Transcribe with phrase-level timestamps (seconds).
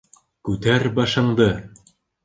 [0.49, 1.51] Күтәр башыңды.